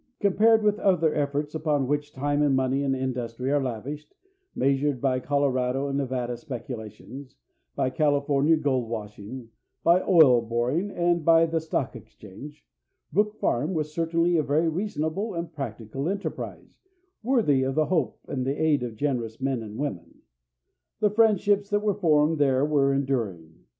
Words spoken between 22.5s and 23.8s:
were enduring.